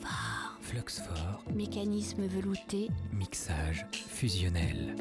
[0.00, 0.58] Fluxfort.
[0.60, 1.44] Fluxfort.
[1.54, 2.88] Mécanisme velouté.
[3.12, 4.94] Mixage fusionnel.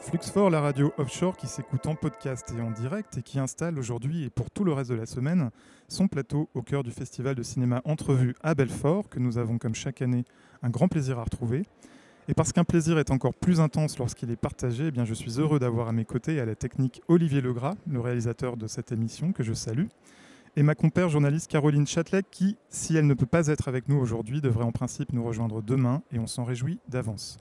[0.00, 4.24] Fluxfort, la radio offshore qui s'écoute en podcast et en direct et qui installe aujourd'hui
[4.24, 5.50] et pour tout le reste de la semaine
[5.88, 9.74] son plateau au cœur du festival de cinéma Entrevue à Belfort que nous avons comme
[9.74, 10.24] chaque année
[10.62, 11.62] un grand plaisir à retrouver.
[12.28, 15.40] Et parce qu'un plaisir est encore plus intense lorsqu'il est partagé, eh bien je suis
[15.40, 19.32] heureux d'avoir à mes côtés à la technique Olivier Legras, le réalisateur de cette émission
[19.32, 19.86] que je salue,
[20.56, 23.96] et ma compère journaliste Caroline Châtelet qui, si elle ne peut pas être avec nous
[23.96, 27.38] aujourd'hui, devrait en principe nous rejoindre demain et on s'en réjouit d'avance.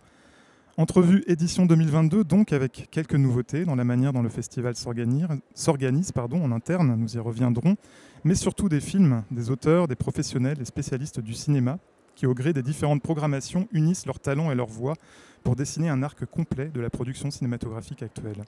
[0.78, 5.28] Entrevue édition 2022, donc avec quelques nouveautés dans la manière dont le festival s'organise
[6.16, 7.76] en interne, nous y reviendrons,
[8.24, 11.80] mais surtout des films, des auteurs, des professionnels et spécialistes du cinéma
[12.16, 14.94] qui, au gré des différentes programmations, unissent leurs talents et leurs voix
[15.44, 18.46] pour dessiner un arc complet de la production cinématographique actuelle.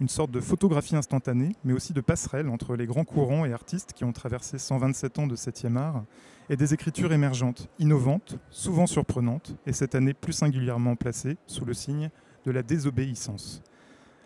[0.00, 3.92] Une sorte de photographie instantanée, mais aussi de passerelle entre les grands courants et artistes
[3.92, 6.04] qui ont traversé 127 ans de 7e art
[6.50, 11.74] et des écritures émergentes, innovantes, souvent surprenantes, et cette année plus singulièrement placées sous le
[11.74, 12.10] signe
[12.44, 13.62] de la désobéissance.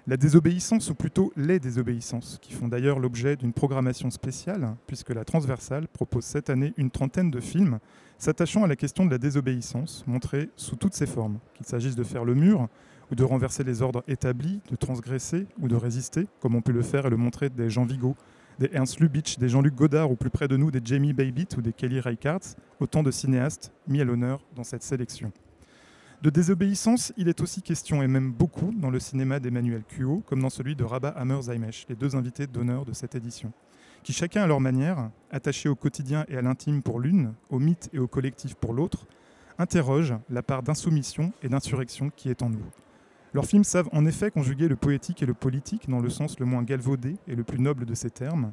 [0.06, 5.26] La désobéissance, ou plutôt les désobéissances, qui font d'ailleurs l'objet d'une programmation spéciale, puisque la
[5.26, 7.78] transversale propose cette année une trentaine de films
[8.16, 12.04] s'attachant à la question de la désobéissance, montrée sous toutes ses formes, qu'il s'agisse de
[12.04, 12.68] faire le mur,
[13.10, 16.82] ou de renverser les ordres établis, de transgresser ou de résister, comme on peut le
[16.82, 18.16] faire et le montrer des Jean Vigo,
[18.58, 21.62] des Ernst Lubitsch, des Jean-Luc Godard ou plus près de nous des Jamie Babbitt ou
[21.62, 25.32] des Kelly Reichardt, autant de cinéastes mis à l'honneur dans cette sélection.
[26.20, 30.42] De désobéissance, il est aussi question, et même beaucoup, dans le cinéma d'Emmanuel Cuot, comme
[30.42, 33.52] dans celui de Rabat Hammer Zaimesh, les deux invités d'honneur de cette édition,
[34.02, 37.88] qui chacun à leur manière, attachés au quotidien et à l'intime pour l'une, au mythe
[37.92, 39.06] et au collectif pour l'autre,
[39.58, 42.64] interrogent la part d'insoumission et d'insurrection qui est en nous.
[43.34, 46.46] Leurs films savent en effet conjuguer le poétique et le politique dans le sens le
[46.46, 48.52] moins galvaudé et le plus noble de ces termes.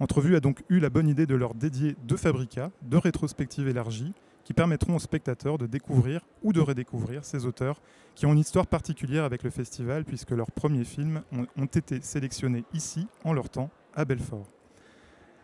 [0.00, 4.12] Entrevue a donc eu la bonne idée de leur dédier deux fabricats, deux rétrospectives élargies,
[4.48, 7.82] qui permettront aux spectateurs de découvrir ou de redécouvrir ces auteurs
[8.14, 12.64] qui ont une histoire particulière avec le festival puisque leurs premiers films ont, été sélectionnés
[12.72, 14.46] ici, en leur temps, à Belfort.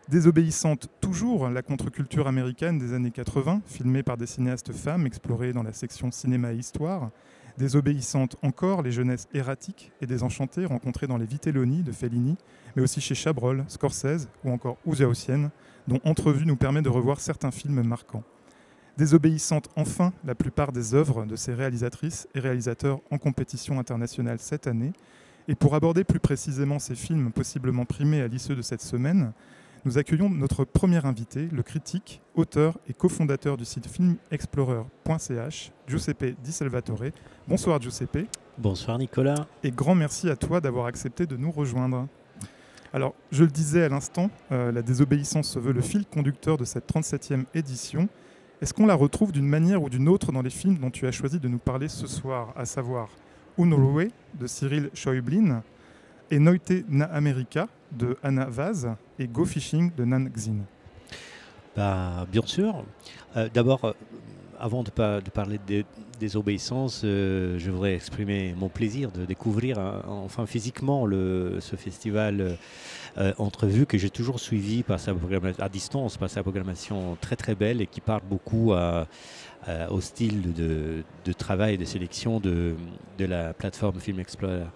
[0.09, 5.63] Désobéissante toujours, la contre-culture américaine des années 80, filmée par des cinéastes femmes explorée dans
[5.63, 7.11] la section cinéma et histoire,
[7.57, 12.35] Désobéissante encore, les jeunesses erratiques et désenchantées rencontrées dans les Vitelloni de Fellini,
[12.75, 15.07] mais aussi chez Chabrol, Scorsese ou encore Ouzia
[15.87, 18.23] dont Entrevue nous permet de revoir certains films marquants.
[18.97, 24.67] Désobéissante enfin, la plupart des œuvres de ces réalisatrices et réalisateurs en compétition internationale cette
[24.67, 24.91] année.
[25.47, 29.31] Et pour aborder plus précisément ces films possiblement primés à l'issue de cette semaine,
[29.85, 36.51] nous accueillons notre premier invité, le critique, auteur et cofondateur du site filmexplorer.ch, Giuseppe Di
[36.51, 37.11] Salvatore.
[37.47, 38.27] Bonsoir Giuseppe.
[38.57, 39.45] Bonsoir Nicolas.
[39.63, 42.07] Et grand merci à toi d'avoir accepté de nous rejoindre.
[42.93, 46.65] Alors, je le disais à l'instant, euh, la désobéissance se veut le fil conducteur de
[46.65, 48.09] cette 37e édition.
[48.61, 51.11] Est-ce qu'on la retrouve d'une manière ou d'une autre dans les films dont tu as
[51.11, 53.09] choisi de nous parler ce soir, à savoir
[53.59, 55.61] Unruhe de Cyril Schäublin
[56.31, 60.65] et Noite na America de Anna Vaz et Go Fishing de Nan Xin
[61.75, 62.83] bah, Bien sûr.
[63.35, 63.93] Euh, d'abord, euh,
[64.59, 65.83] avant de, parler de
[66.19, 69.77] désobéissance, euh, je voudrais exprimer mon plaisir de découvrir
[70.07, 72.57] enfin physiquement ce festival
[73.37, 75.13] entrevue que j'ai toujours suivi par sa
[75.59, 81.03] à distance par sa programmation très très belle et qui parle beaucoup au style de,
[81.25, 82.75] de, travail et de sélection de
[83.19, 84.67] la plateforme Film Explorer.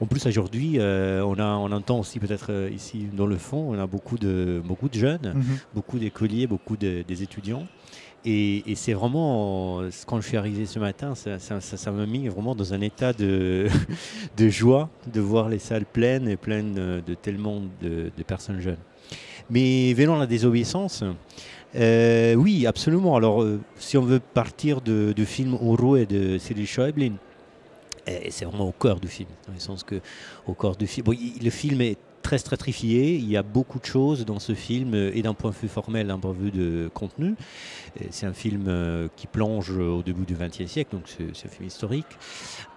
[0.00, 3.74] En plus, aujourd'hui, euh, on, a, on entend aussi peut-être euh, ici dans le fond,
[3.74, 5.58] on a beaucoup de, beaucoup de jeunes, mhm.
[5.74, 7.66] beaucoup d'écoliers, beaucoup de, des étudiants.
[8.24, 12.74] Et, c'est vraiment, quand je suis arrivé ce matin, ça, ça, m'a mis vraiment dans
[12.74, 13.68] un état de,
[14.36, 18.80] de joie de voir les salles pleines et pleines de tellement de, personnes jeunes.
[19.50, 21.04] Mais venant à la désobéissance,
[21.76, 23.16] euh, oui, absolument.
[23.16, 23.46] Alors,
[23.78, 25.56] si on veut partir de, du film
[25.96, 27.12] et de Cyril Schäublin,
[28.30, 30.00] c'est vraiment au cœur du film, dans le sens que
[30.46, 31.06] au corps du film,
[31.42, 31.98] le film est
[32.28, 35.56] très stratifié, il y a beaucoup de choses dans ce film, et d'un point de
[35.56, 37.34] vue formel, d'un point de vue de contenu.
[38.10, 41.66] C'est un film euh, qui plonge au début du XXe siècle, donc c'est un film
[41.66, 42.06] historique.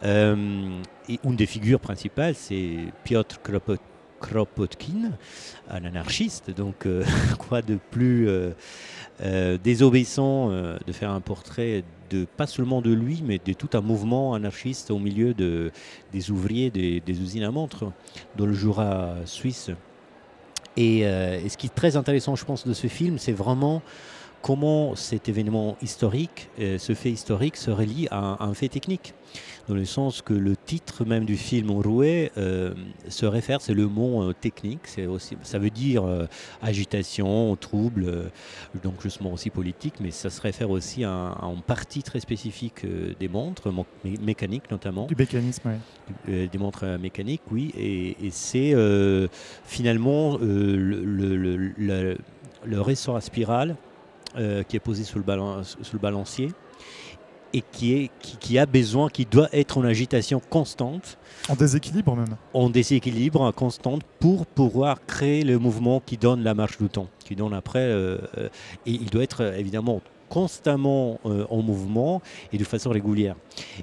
[0.03, 3.39] Euh, et une des figures principales, c'est Piotr
[4.21, 5.11] Kropotkin,
[5.69, 7.03] un anarchiste, donc euh,
[7.37, 8.29] quoi de plus
[9.63, 11.83] désobéissant de faire un portrait
[12.37, 15.71] pas seulement de lui, mais de tout un mouvement anarchiste au milieu de,
[16.11, 17.85] des ouvriers des, usines à montres
[18.37, 19.71] dans le Jura suisse.
[20.79, 23.81] Euh, et, ce qui est très intéressant, je pense, de ce film, c'est vraiment
[24.41, 29.13] comment cet événement historique, euh, ce fait historique, se relie à, un fait technique.
[29.69, 32.73] Dans le sens que le titre même du film Rouet euh,
[33.07, 36.03] se réfère, c'est le mot euh, technique, c'est aussi, ça veut dire
[36.61, 38.31] agitation, trouble,
[38.83, 42.85] donc justement aussi politique, mais ça se réfère aussi à, un, une partie très spécifique
[43.19, 43.69] des montres,
[44.03, 45.05] mécaniques notamment.
[45.05, 45.69] Du mécanisme,
[46.27, 46.49] oui.
[46.49, 48.75] des montres mécaniques, oui, et, c'est
[49.63, 52.17] finalement le, le, le,
[52.65, 53.75] le ressort à spirale
[54.37, 55.25] euh, qui est posé sous le,
[55.63, 56.49] sous le balancier
[57.53, 61.17] et qui, est, qui, a besoin, qui doit être en agitation constante.
[61.49, 62.37] En déséquilibre même.
[62.53, 67.35] En déséquilibre constante pour pouvoir créer le mouvement qui donne la marche du temps, qui
[67.35, 67.79] donne après.
[67.79, 68.47] Euh, euh,
[68.85, 72.21] et il doit être évidemment constamment en mouvement
[72.53, 73.35] et de façon régulière.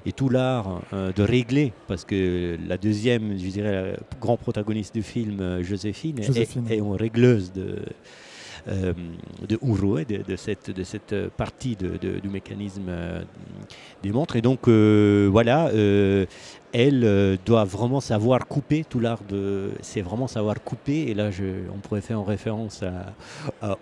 [0.07, 5.03] Et tout l'art de régler, parce que la deuxième, je dirais, la grande protagoniste du
[5.03, 6.65] film, Joséphine, Joséphine.
[6.67, 7.83] Est, est, une régleuse de,
[8.67, 8.93] euh,
[9.47, 13.21] de Unruhe, de, de, cette, de cette partie du mécanisme euh,
[14.03, 14.35] des montres.
[14.35, 15.71] Et donc, euh, voilà,
[16.71, 19.71] elle doit vraiment savoir couper tout l'art de.
[19.81, 21.07] C'est vraiment savoir couper.
[21.07, 21.29] Et là,
[21.73, 22.83] on pourrait faire en référence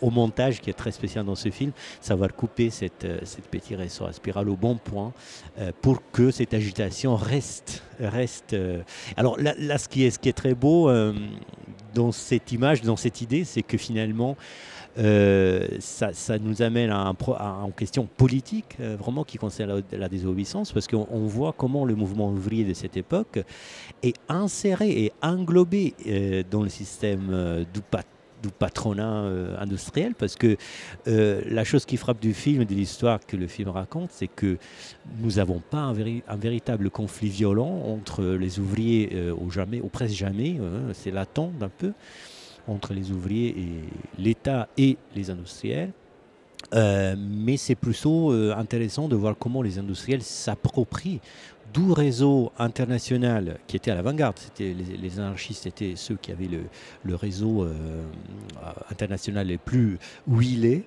[0.01, 4.13] au montage qui est très spécial dans ce film, savoir couper cette, cette petite ressort
[4.13, 5.11] spirale au bon point
[5.81, 7.83] pour que cette agitation reste.
[7.99, 8.55] reste
[9.17, 10.89] alors là, là, ce, qui est, ce qui est très beau
[11.97, 14.37] dans cette image, dans cette idée, c'est que finalement,
[14.99, 20.71] euh, ça, nous amène à, un une question politique, euh, vraiment, qui concerne la, désobéissance,
[20.71, 23.39] parce qu'on voit comment le mouvement ouvrier de cette époque
[24.03, 27.81] est inséré et englobé euh, dans le système du,
[28.41, 29.23] du patronat
[29.59, 30.57] industriel, parce que
[31.05, 34.57] la chose qui frappe du film, de l'histoire que le film raconte, c'est que
[35.19, 35.93] nous n'avons pas un,
[36.37, 41.69] véritable conflit violent entre les ouvriers au jamais, au presque jamais, hein, c'est latent un
[41.69, 41.93] peu
[42.67, 45.91] entre les ouvriers et l'État et les industriels.
[46.73, 51.21] Euh, mais c'est plutôt euh, intéressant de voir comment les industriels s'approprient
[51.77, 54.37] du réseau international qui était à l'avant-garde.
[54.37, 56.49] C'était les, anarchistes étaient ceux qui avaient
[57.03, 58.03] le, réseau euh,
[58.91, 60.83] international le plus huilé.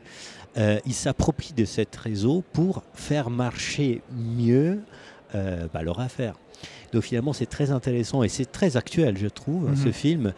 [0.56, 4.80] ils s'approprient de ce réseau pour faire marcher mieux
[5.32, 6.34] bah, leur affaire.
[6.92, 9.92] Donc finalement, c'est très intéressant et c'est très actuel, je trouve, ce mhm.
[9.92, 10.32] film,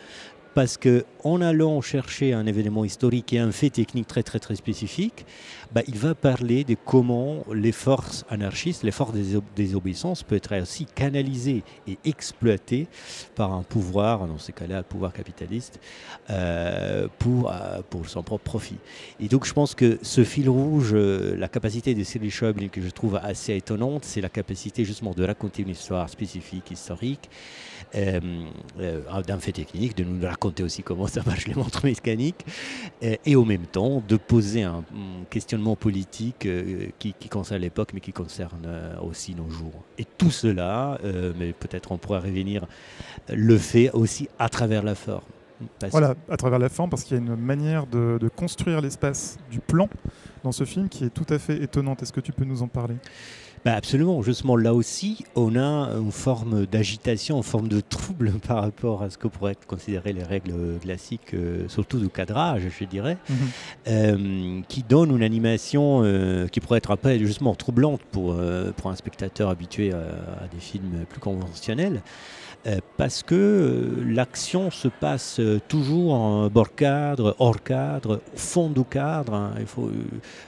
[0.55, 5.25] parce qu'en allant chercher un événement historique et un fait technique très très très spécifique,
[5.73, 10.61] bah, il va parler de comment les forces anarchistes, les forces des désobéissance peuvent être
[10.61, 12.89] aussi canalisées et exploitées
[13.35, 15.81] par un pouvoir, dans ces cas-là, un pouvoir capitaliste,
[16.31, 18.79] euh, pour, euh, pour son propre profit.
[19.21, 22.81] Et donc je pense que ce fil rouge, euh, la capacité de Cyril Schäuble que
[22.81, 27.31] je trouve assez étonnante, c'est la capacité justement de raconter une histoire spécifique, historique,
[27.95, 32.45] d'un fait technique, de nous raconter aussi comment ça marche les montres mécaniques,
[33.03, 34.85] et en même temps de poser un
[35.31, 39.85] questionnement politique euh, qui, concerne l'époque, mais qui concerne euh, aussi nos jours.
[39.99, 42.67] Et tout cela, euh, mais peut-être on pourra revenir,
[43.29, 45.23] le fait aussi à travers la forme.
[45.91, 49.39] Voilà, à travers la forme, parce qu'il y a une manière de, de construire l'espace
[49.51, 49.89] du plan
[50.43, 52.03] dans ce film qui est tout à fait étonnante.
[52.03, 52.97] Est-ce que tu peux nous en parler?
[53.65, 58.63] Bah, absolument, justement là aussi, on a une forme d'agitation, une forme de trouble par
[58.63, 62.85] rapport à ce que pourraient être considérées les règles classiques, euh, surtout du cadrage, je
[62.85, 63.37] dirais, mhm.
[63.89, 68.37] euh, qui donne une animation euh, qui pourrait être après justement troublante pour,
[68.77, 72.03] pour un spectateur habitué à des films plus conventionnels.
[72.97, 79.35] Parce que l'action se passe toujours en bord cadre, hors cadre, au fond du cadre.
[79.35, 79.55] Hein.
[79.59, 79.91] Il faut,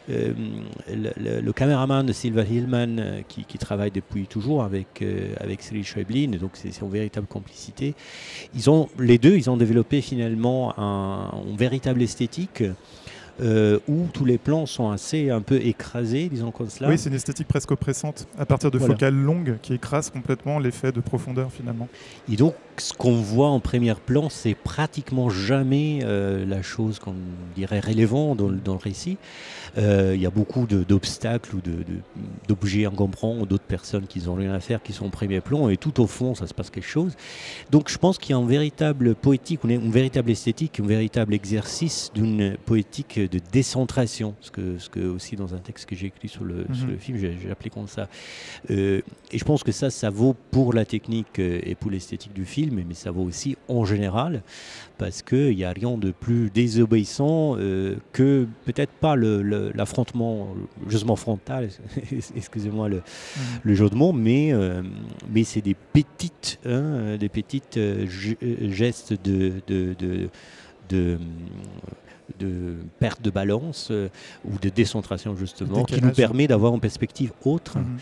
[0.08, 5.04] le, caméraman de Silva Hillman, qui, travaille depuis toujours avec,
[5.38, 7.94] avec Cyril Schäublin, donc c'est une véritable complicité,
[8.54, 12.62] ils ont, les deux, ils ont développé finalement un, une véritable esthétique
[13.41, 16.88] euh, où tous les plans sont assez un peu écrasés, disons comme cela.
[16.88, 20.93] Oui, c'est une esthétique presque oppressante, à partir de focales longues qui écrasent complètement l'effet
[20.93, 21.88] de profondeur finalement.
[22.31, 27.14] Et donc, ce qu'on voit en premier plan, c'est pratiquement jamais euh, la chose qu'on
[27.55, 29.17] dirait relevant dans, dans le récit.
[29.76, 31.61] Euh, il y a beaucoup d'obstacles ou
[32.49, 35.69] d'objets encombrants ou d'autres personnes qui n'ont rien à faire, qui sont au premier plan,
[35.69, 37.17] et tout au fond, ça se passe quelque chose.
[37.71, 42.11] Donc je pense qu'il y a un véritable poétique, une véritable esthétique, un véritable exercice
[42.14, 46.28] d'une poétique de décentration, ce que, ce que aussi dans un texte que j'ai écrit
[46.28, 46.99] sur le, sur le mhm.
[46.99, 48.09] film, j'ai appelé comme ça.
[48.71, 49.00] Euh,
[49.33, 52.45] et je pense que ça, ça vaut pour la technique euh, et pour l'esthétique du
[52.45, 54.43] film, mais ça vaut aussi en général,
[54.99, 57.57] parce qu'il n'y a rien de plus désobéissant
[58.12, 59.43] que peut-être pas le
[59.75, 60.54] l'affrontement
[60.88, 61.69] justement frontal,
[62.37, 63.40] excusez-moi le, mm.
[63.62, 64.83] le, jeu de mots, mais, euh,
[65.31, 68.07] mais c'est des petites, hein, des petites euh,
[68.43, 70.28] euh, gestes de, de, de,
[70.88, 71.19] de
[72.99, 74.09] perte de balance euh,
[74.45, 77.79] ou de décentration justement, qui nous permet d'avoir une perspective autre.
[77.79, 77.99] Mhm.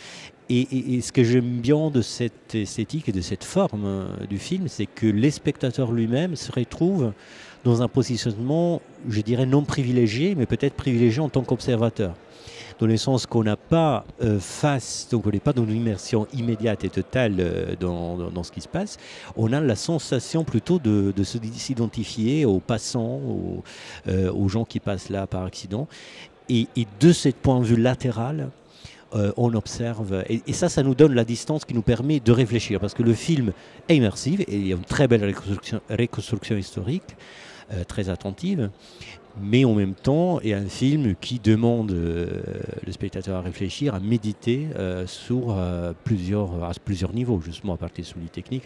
[0.48, 4.26] Et, et- et ce que j'aime bien de cette esthétique et de cette forme euh,
[4.28, 7.12] du film, c'est que les spectateurs lui-même se retrouvent
[7.64, 12.14] dans un positionnement, je dirais, non privilégié, mais peut-être privilégié en tant qu'observateur.
[12.78, 16.26] Dans le sens qu'on n'a pas euh, face, donc on n'est pas dans une immersion
[16.32, 18.96] immédiate et totale euh, dans, dans- ce qui se passe,
[19.36, 23.62] on a la sensation plutôt de, de s'identifier aux passants, aux,
[24.08, 25.86] euh, aux gens qui passent là par accident.
[26.48, 26.66] Et,
[27.00, 28.50] de ce point de vue latéral,
[29.36, 32.94] on observe, et, ça, ça nous donne la distance qui nous permet de réfléchir, parce
[32.94, 33.52] que le film
[33.88, 35.34] est immersif, et il y a une très belle
[35.88, 37.16] reconstruction, historique,
[37.88, 38.70] très attentive,
[39.40, 42.42] mais en même temps, a un film qui demande euh,
[42.86, 47.76] le spectateur à réfléchir, à méditer euh, sur euh, plusieurs, à plusieurs niveaux, justement à
[47.76, 48.64] partir de les techniques,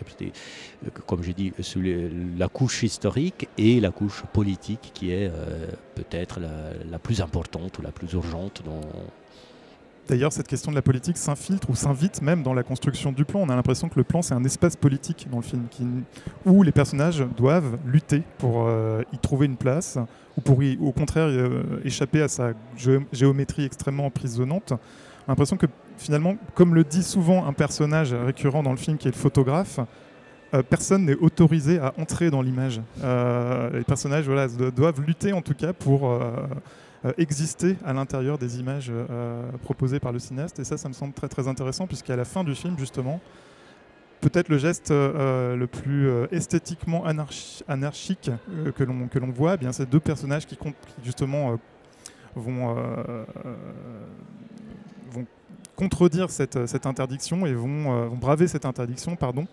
[1.07, 5.31] comme j'ai dit, sur les- la couche historique et la couche politique, qui est
[5.95, 6.51] peut-être la,
[6.91, 8.81] la plus importante ou la plus urgente dans,
[10.09, 13.41] D'ailleurs, cette question de la politique s'infiltre ou s'invite même dans la construction du plan.
[13.41, 15.65] On a l'impression que le plan, c'est un espace politique dans le film,
[16.45, 19.99] où les personnages doivent lutter pour euh, y trouver une place,
[20.39, 24.73] ou pour y, au contraire euh, échapper à sa gé- géométrie extrêmement emprisonnante.
[24.73, 25.67] On a l'impression que
[25.99, 29.81] finalement, comme le dit souvent un personnage récurrent dans le film, qui est le photographe,
[30.55, 32.81] euh, personne n'est autorisé à entrer dans l'image.
[33.03, 36.09] Les personnages voilà, do- doivent lutter en tout cas pour
[37.19, 40.59] exister à l'intérieur des images euh, proposées par le cinéaste.
[40.59, 43.21] Et ça, ça me semble très très intéressant, puisqu'à la fin du film, justement,
[44.21, 49.31] peut-être le geste euh, le plus euh, esthétiquement anarchi- anarchique euh, que l'on que l'on
[49.31, 50.59] voit, eh bien ces deux personnages qui,
[51.05, 51.57] justement euh,
[52.35, 53.55] vont, euh, euh,
[55.11, 55.27] vont
[55.75, 59.47] contredire cette, cette interdiction et vont, euh, vont braver cette interdiction, pardon,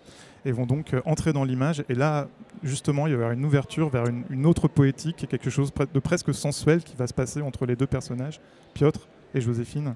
[0.44, 1.84] et vont donc euh, entrer dans l'image.
[1.88, 2.28] Et là,
[2.62, 6.34] justement, il va y avoir une ouverture vers une, autre poétique quelque chose de presque
[6.34, 8.40] sensuel qui va se passer entre les deux personnages,
[8.74, 9.94] Piotr et Joséphine.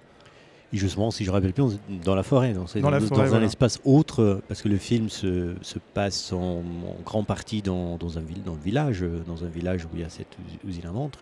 [0.71, 1.67] Et justement, si je rappelle bien,
[2.05, 3.47] dans la forêt, dans, Dans la forêt, un voilà.
[3.47, 7.97] espace autre, euh, parce que le film se, se passe en, en grande partie dans,
[7.97, 10.69] dans un, dans le village, euh, dans un village où il y a cette us-
[10.69, 11.21] usine à montre.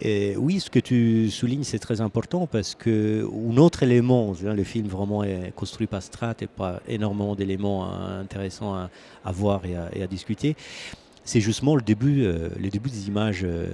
[0.00, 4.64] Et oui, ce que tu soulignes, c'est très important parce que un autre élément, le
[4.64, 8.90] film vraiment est construit par Strat et pas énormément d'éléments hein, intéressants à,
[9.24, 10.56] à voir et à, et à discuter.
[11.24, 13.68] C'est justement le début, euh, le début des images, euh,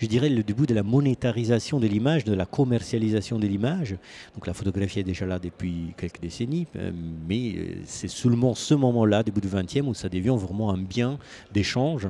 [0.00, 3.94] je dirais le début de la monétarisation de l'image, de la commercialisation de l'image.
[4.34, 6.90] Donc la photographie est déjà là depuis quelques décennies, euh,
[7.28, 7.54] mais
[7.84, 11.18] c'est seulement ce moment-là, début du 20e, où ça devient vraiment un bien
[11.52, 12.08] d'échange,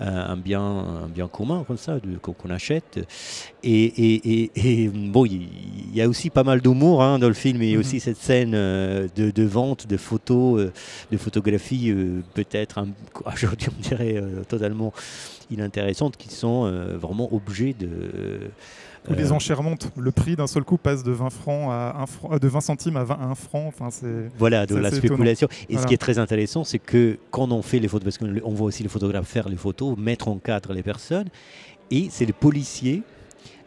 [0.00, 3.00] un, bien, un bien commun comme ça, qu'on achète.
[3.62, 4.50] Et, et- et-
[4.84, 5.48] et, bon, il
[5.94, 7.80] y, a aussi pas mal d'humour hein, dans le film, et il y a Mhm.
[7.80, 10.70] aussi cette scène de, de vente de photos,
[11.10, 11.92] de photographies
[12.34, 12.82] peut-être,
[13.26, 14.92] aujourd'hui on dirait totalement
[15.50, 17.88] inintéressantes, qui sont euh, vraiment objets de...
[19.10, 19.90] Où les euh, enchères montent.
[19.96, 22.60] Le prix d'un seul coup passe de 20, francs à 1 franc, euh, de 20
[22.60, 23.64] centimes à 20 à 1 franc.
[23.66, 24.96] Enfin, c'est Voilà, de la étonnant.
[25.04, 25.48] spéculation.
[25.68, 28.50] Et ce qui est très intéressant, c'est que quand on fait les photos, parce qu'on
[28.54, 31.28] voit aussi les photographes faire les photos, mettre en cadre les personnes,
[31.90, 33.02] et c'est le policier,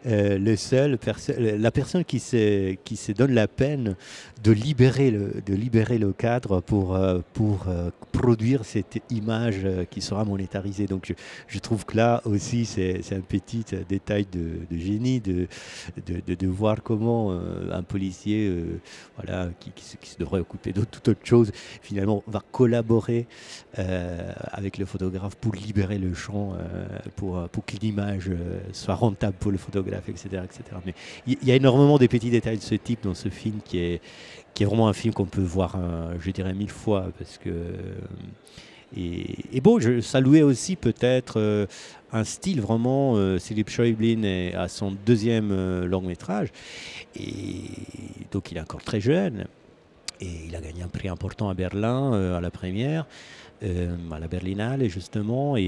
[0.06, 3.94] euh, le seul perso- la personne qui se, qui se donne la peine
[4.42, 9.84] de libérer le, de libérer le cadre pour, euh, pour euh, produire cette image euh,
[9.84, 10.86] qui sera monétarisée.
[10.86, 11.14] Donc je,
[11.48, 15.48] je trouve que là aussi, c'est un petit détail de, de génie de,
[16.06, 17.32] de, de- voir comment
[17.72, 18.52] un policier
[19.16, 21.50] voilà, qui, qui qui se devrait occuper de toute autre chose,
[21.82, 23.26] finalement va collaborer
[23.78, 28.30] euh, avec le photographe pour libérer le champ, euh, pour, pour que l'image
[28.72, 30.42] soit rentable pour le photographe, etc.
[30.44, 30.62] etc.
[30.84, 30.94] Mais
[31.26, 33.78] il il y, a énormément de petits détails de ce type dans ce film qui
[33.78, 34.00] est,
[34.54, 37.06] qui est vraiment un film qu'on peut voir, euh, je dirais, mille fois.
[37.18, 37.50] Parce que,
[38.96, 41.66] et, et bon, je saluais aussi peut-être euh,
[42.12, 43.16] un style vraiment.
[43.16, 46.48] Euh, Philippe Schäublin à son deuxième euh, long métrage.
[47.18, 47.64] Et
[48.32, 49.46] donc il est encore très jeune.
[50.20, 53.06] Et il a gagné un prix important à Berlin, euh, à la première,
[53.62, 55.56] euh, à la Berlinale justement.
[55.56, 55.62] Et,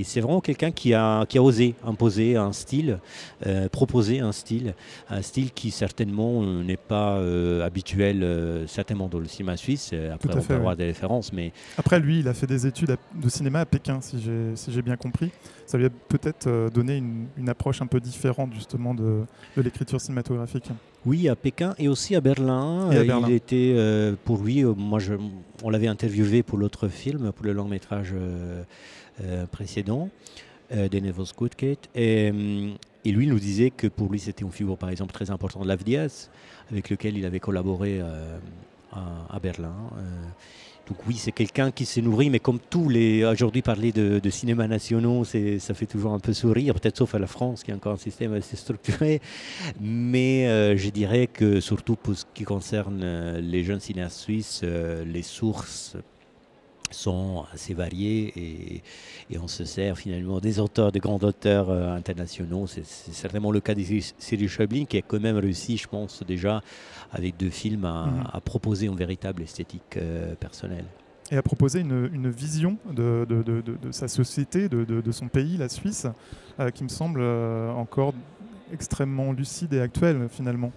[0.00, 2.98] et c'est vraiment quelqu'un qui a, qui a osé imposer un style,
[3.46, 4.74] euh, proposer un style,
[5.08, 9.92] un style qui certainement euh, n'est pas euh, habituel, certainement dans le cinéma suisse.
[10.12, 10.58] Après, on fait, peut oui.
[10.60, 14.00] avoir des références, mais Après, lui, il a fait des études de cinéma à Pékin,
[14.00, 15.30] si j'ai si bien compris.
[15.66, 19.24] Ça lui a peut-être donné une, une approche un peu différente, justement, de,
[19.56, 20.68] de l'écriture cinématographique.
[21.06, 22.88] Oui, à Pékin et aussi à Berlin.
[22.90, 23.28] À Euh, Berlin.
[23.28, 25.14] Il était, euh, pour lui, euh, moi, je,
[25.62, 28.64] on l'avait interviewé pour l'autre film, pour le long métrage euh,
[29.46, 30.08] précédent,
[30.72, 31.26] euh, de Nevos.
[31.94, 32.32] Et,
[33.04, 35.74] et lui nous disait que pour lui, c'était une figure, par exemple, très importante de
[35.76, 36.30] Diaz,
[36.70, 39.74] avec lequel il avait collaboré à, à Berlin.
[40.88, 43.24] Donc oui, c'est quelqu'un qui se nourrit, mais comme tous les...
[43.24, 47.18] Aujourd'hui, parler de, de cinéma nationaux, ça fait toujours un peu sourire, peut-être sauf à
[47.18, 49.20] la France, qui a encore un système assez structuré.
[49.80, 54.60] Mais euh, je dirais que surtout pour ce qui concerne euh, les jeunes cinéastes suisses,
[54.62, 55.96] euh, les sources
[56.94, 58.82] sont assez variées et,
[59.30, 62.66] et, on se sert finalement des auteurs, des grands auteurs internationaux.
[62.66, 63.82] C'est certainement le cas de
[64.18, 66.62] Cyril Chablin qui a quand même réussi, je pense, déjà
[67.12, 68.30] avec deux films à, mmh.
[68.32, 69.98] à proposer une véritable esthétique
[70.40, 70.86] personnelle
[71.30, 75.56] et à proposer une, une vision de, de, de, de, sa société, de, son pays,
[75.56, 76.06] la Suisse,
[76.60, 78.14] euh, qui me semble euh, encore
[78.72, 80.72] extrêmement lucide et actuelle finalement.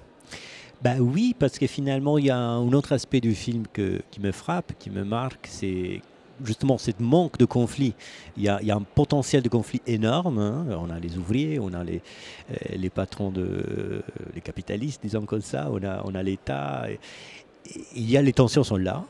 [0.84, 4.32] Bah oui, parce que finalement, il y a un autre aspect du film qui me
[4.32, 6.02] frappe, qui me marque, c'est
[6.44, 7.94] justement ce manque de conflit.
[8.38, 10.38] Il y, a, un potentiel de conflit énorme.
[10.38, 10.68] Hein.
[10.80, 12.02] On a les ouvriers, on a les,
[12.52, 14.04] euh, les patrons, de,
[14.36, 16.86] les capitalistes, disons comme ça, on a, on a l'État.
[17.96, 19.04] Il y a les tensions sont là.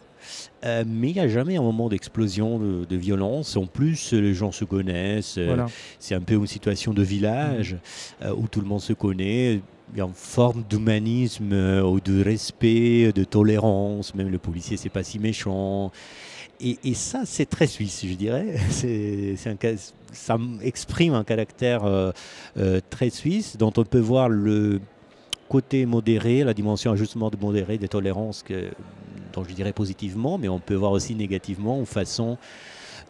[0.66, 3.56] Euh, mais il n'y a jamais un moment d'explosion de, violence.
[3.58, 5.36] En plus, les gens se connaissent.
[5.38, 5.66] Euh,
[6.00, 8.26] c'est un peu une situation de village mmh.
[8.26, 9.62] euh, où tout le monde se connaît.
[9.94, 14.16] Il y a une forme d'humanisme ou de respect, de tolérance.
[14.16, 15.92] Même le policier, c'est pas si méchant.
[16.60, 18.56] Et, et ça, c'est très suisse, je dirais.
[18.70, 19.56] C'est, un,
[20.12, 21.84] ça exprime un caractère
[22.90, 24.82] très suisse dont on peut voir le
[25.48, 28.70] côté modéré, la dimension ajustement de modéré, de tolérance que
[29.48, 32.38] je dirais positivement, mais on peut voir aussi négativement, ou façon,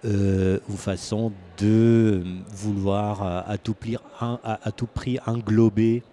[0.06, 6.04] euh, façon de vouloir à, tout prix, à, tout prix englober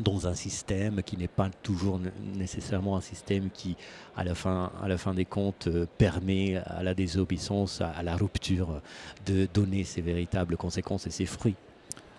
[0.00, 2.00] dans un système qui n'est pas toujours
[2.34, 3.76] nécessairement un système qui,
[4.16, 8.16] à la fin, à la fin des comptes, euh, permet à la désobéissance, à, la
[8.16, 8.82] rupture,
[9.24, 11.56] de donner ses véritables conséquences et ses fruits.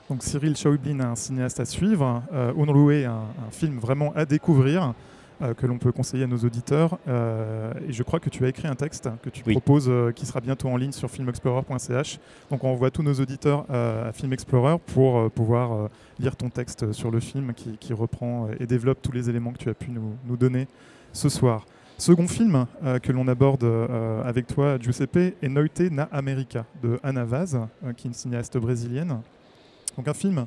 [0.10, 4.94] Donc Cyril Schaublin, un cinéaste à suivre, euh, Unruhe, un, un, film vraiment à découvrir.
[5.44, 6.98] Euh, que l'on peut conseiller à nos auditeurs.
[7.08, 10.26] Euh, et je crois que tu as écrit un texte que tu proposes euh, qui
[10.26, 12.20] sera bientôt en ligne sur filmexplorer.ch.
[12.50, 17.12] Donc on envoie tous nos auditeurs à Film Explorer pour pouvoir lire ton texte sur
[17.12, 20.38] le film qui, reprend et développe tous les éléments que tu as pu nous, nous
[20.38, 20.68] donner
[21.14, 21.66] ce soir.
[21.98, 22.66] Second film
[23.04, 23.66] que l'on aborde
[24.26, 27.60] avec toi, Giuseppe, est Noite na America de Ana Vaz,
[27.96, 29.22] qui est une cinéaste brésilienne.
[29.98, 30.46] Donc un film,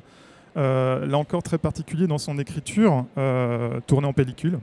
[0.55, 3.05] là encore très particulier dans son écriture,
[3.85, 4.59] tourné en pellicule,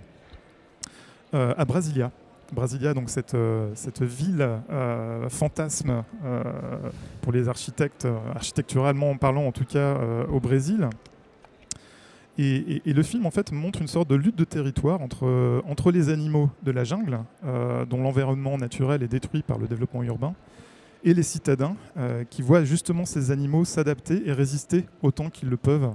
[1.33, 2.11] à Brasilia.
[2.53, 6.03] Brasilia, donc cette, euh, cette ville euh, fantasme
[7.21, 9.97] pour les architectes, architecturalement parlant en tout cas
[10.31, 10.89] au Brésil.
[12.41, 16.09] Et, le film en fait montre une sorte de lutte de territoire entre, entre les
[16.09, 20.35] animaux de la jungle, dont l'environnement naturel est détruit par le développement urbain,
[21.03, 21.75] et les citadins
[22.31, 25.91] qui voient justement ces animaux s'adapter et résister autant qu'ils le peuvent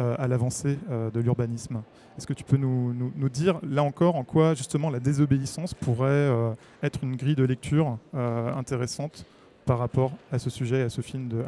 [0.00, 1.82] à l'avancée de l'urbanisme.
[2.20, 6.52] Est-ce que tu peux nous, dire, là encore, en quoi justement la désobéissance pourrait euh,
[6.82, 9.24] être une grille de lecture euh, intéressante
[9.64, 11.42] par rapport à ce sujet, à ce film de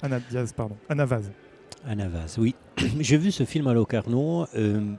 [0.00, 1.30] Anna, Diaz, pardon, Anna Vaz
[1.86, 2.54] Anna Vaz, oui.
[3.00, 4.46] J'ai vu ce film à Locarno.
[4.54, 4.94] Euh,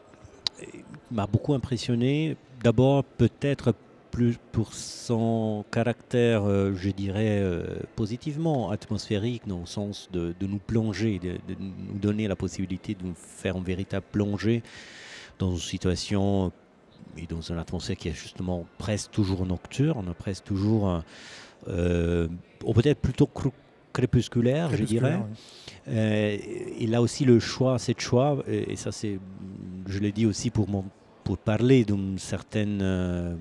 [1.09, 2.37] m'a beaucoup impressionné.
[2.63, 3.73] D'abord, peut-être
[4.11, 7.43] plus pour son caractère, euh, je dirais,
[7.95, 12.95] positivement atmosphérique, dans le sens de, de nous plonger, de, de, nous donner la possibilité
[12.95, 14.63] de nous faire une véritable plongée
[15.39, 16.51] dans une situation
[17.17, 21.01] et dans une atmosphère qui est justement presque toujours nocturne, presque toujours,
[21.67, 22.27] euh,
[22.63, 23.29] ou peut-être plutôt
[23.93, 25.19] crépusculaire, je dirais.
[25.87, 26.37] Euh,
[26.79, 29.19] il a aussi le choix, cette choix, et, ça c'est,
[29.87, 30.85] je l'ai dit aussi pour, mon,
[31.27, 33.35] pour parler d'une certaine euh,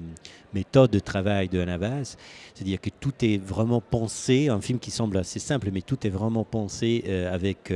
[0.52, 2.16] méthode de travail de Navas,
[2.52, 6.10] c'est-à-dire que tout est vraiment pensé, un film qui semble assez simple, mais tout est
[6.10, 7.72] vraiment pensé avec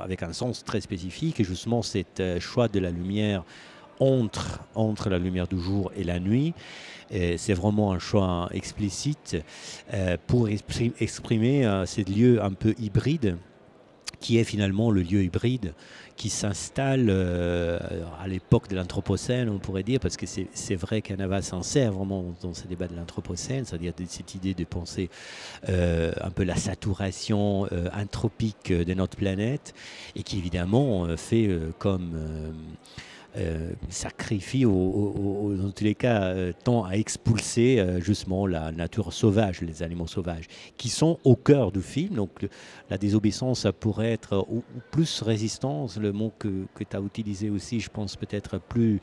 [0.00, 1.40] avec un sens très spécifique.
[1.40, 3.44] Et justement, cet euh, choix de la lumière
[3.98, 6.54] entre, entre la lumière du jour et la nuit,
[7.12, 9.36] euh, c'est vraiment un choix explicite
[9.92, 13.36] euh, pour exprimer ces lieux un peu hybrides
[14.20, 15.72] qui est finalement le lieu hybride
[16.20, 17.78] qui s'installe euh,
[18.22, 22.34] à l'époque de l'Anthropocène, on pourrait dire, parce que c'est vrai qu'Anava s'en sert vraiment
[22.42, 25.08] dans ce débat de l'Anthropocène, c'est-à-dire cette idée de penser
[25.70, 29.72] euh, un peu la saturation euh, anthropique de notre planète,
[30.14, 32.12] et qui évidemment fait comme
[33.36, 39.60] euh, sacrifie, dans tous les cas, euh, tend à expulser euh, justement la nature sauvage,
[39.60, 42.16] les animaux sauvages, qui sont au cœur du film.
[42.16, 42.48] Donc
[42.90, 47.88] la désobéissance, pourrait être ou, plus résistance, le mot que, tu as utilisé aussi, je
[47.88, 49.00] pense peut-être plus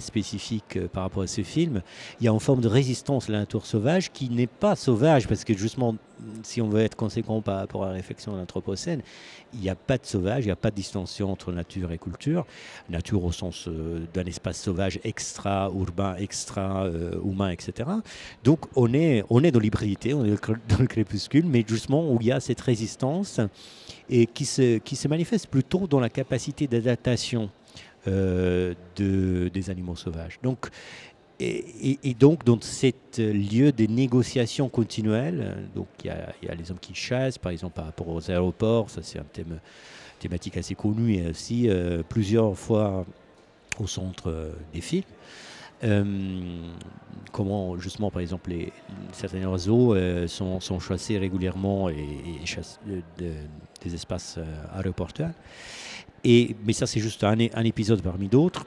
[0.00, 1.82] spécifique par rapport à ce film.
[2.20, 5.44] Il y a une forme de résistance la nature sauvage qui n'est pas sauvage, parce
[5.44, 5.96] que justement,
[6.42, 9.02] si on veut être conséquent par rapport à la réflexion de l'Anthropocène,
[9.54, 11.98] il n'y a pas de sauvage, il n'y a pas de distinction entre nature et
[11.98, 12.46] culture.
[12.88, 17.90] Nature au sens euh, d'un espace sauvage extra-urbain, extra-humain, etc.
[18.44, 20.36] Donc on est, on est dans l'hybridité, on est
[20.68, 23.40] dans le crépuscule, mais justement où il y a cette résistance
[24.08, 27.50] et qui se, qui se manifeste plutôt dans la capacité d'adaptation
[28.08, 30.40] euh, de, des animaux sauvages.
[30.42, 30.68] Donc,
[31.42, 36.94] et, donc, dans cet lieu de négociations continuelles, donc il y, a les hommes qui
[36.94, 39.58] chassent, par exemple par rapport aux aéroports, ça c'est un thème
[40.18, 43.04] thématique assez connu et aussi euh, plusieurs fois
[43.80, 45.04] au centre euh, des films.
[47.32, 48.52] comment justement par exemple
[49.12, 49.96] certains oiseaux
[50.28, 51.96] sont, chassés régulièrement et,
[53.16, 54.38] des espaces
[54.72, 55.34] aéroportuaires.
[56.22, 58.64] Et, mais ça c'est juste un épisode parmi d'autres.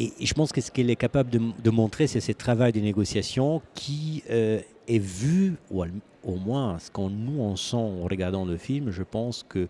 [0.00, 3.62] Et, je pense que ce qu'elle est capable de, montrer, c'est ce travail de négociation
[3.74, 5.84] qui euh, est vu, ou
[6.24, 9.68] au moins ce qu'on nous en sent en regardant le film, je pense que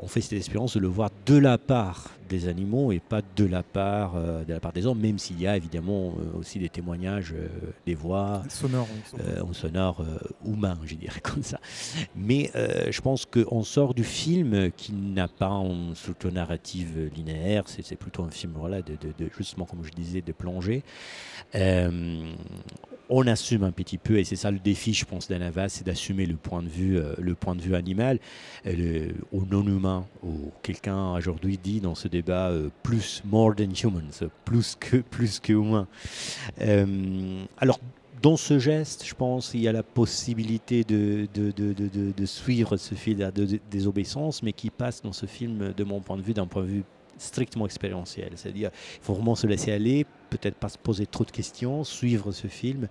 [0.00, 3.44] on fait cette expérience de le voir de la part des animaux et pas de
[3.44, 6.58] la part, euh, de la part des hommes, même s'il y a évidemment euh, aussi
[6.58, 7.48] des témoignages, euh,
[7.86, 8.88] des voix sonores,
[9.52, 10.04] sonore,
[10.44, 11.60] humains, je dirais comme ça.
[12.16, 12.50] Mais
[12.90, 18.24] je pense qu'on sort du film qui n'a pas une structure narrative linéaire, c'est plutôt
[18.24, 20.82] un film voilà, de, de, justement, comme je disais, de plongée
[23.08, 26.26] on assume un petit peu, et c'est ça le défi, je pense, d'Anava, c'est d'assumer
[26.26, 28.18] le point de vue, euh, le point de vue animal,
[28.66, 30.06] euh, au non-humain,
[30.62, 35.52] quelqu'un aujourd'hui dit dans ce débat euh, plus, more than humans, plus que, plus que
[35.52, 35.86] humain.
[37.58, 37.78] alors,
[38.22, 43.18] dans ce geste, je pense, il y a la possibilité de, de, suivre ce fil
[43.18, 46.62] de désobéissance, mais qui passe dans ce film, de mon point de vue, d'un point
[46.62, 46.84] de vue
[47.18, 48.32] strictement expérientiel.
[48.36, 52.32] C'est-à-dire, il faut vraiment se laisser aller, peut-être pas se poser trop de questions, suivre
[52.32, 52.88] ce film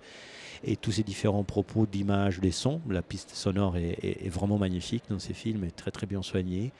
[0.66, 2.80] et tous ces différents propos d'images, des sons.
[2.88, 6.72] La piste sonore est, vraiment magnifique dans ces films, est très très bien soignée.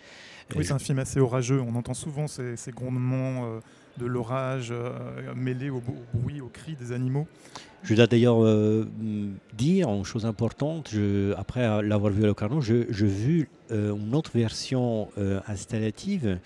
[0.56, 1.60] Oui, c'est un film assez orageux.
[1.60, 3.60] On entend souvent ces, grondements euh,
[3.98, 7.26] de l'orage euh, mêlés au, bruit, au cri des animaux.
[7.82, 8.88] Je dois d'ailleurs euh,
[9.52, 10.94] dire une chose importante,
[11.36, 15.08] après l'avoir vu à Locarno, j'ai vu une autre version
[15.46, 16.38] installative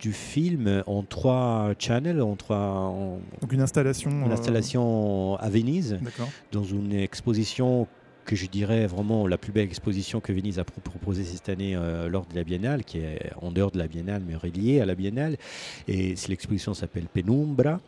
[0.00, 2.94] du film en trois channels, en trois.
[3.40, 4.10] Donc une installation.
[4.10, 5.98] Une euh, installation à Venise,
[6.52, 7.86] dans une exposition
[8.24, 12.08] que je dirais vraiment la plus belle exposition que Venise a proposée cette année euh,
[12.08, 14.94] lors de la Biennale, qui est en dehors de la Biennale mais reliée à la
[14.94, 15.36] Biennale.
[15.88, 17.80] Et l'exposition s'appelle Penumbra